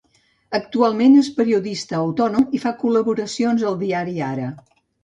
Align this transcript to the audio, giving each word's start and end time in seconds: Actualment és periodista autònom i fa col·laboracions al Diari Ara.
Actualment 0.59 1.17
és 1.19 1.29
periodista 1.41 1.99
autònom 2.01 2.49
i 2.61 2.65
fa 2.67 2.75
col·laboracions 2.83 3.71
al 3.73 3.79
Diari 3.85 4.23
Ara. 4.35 4.53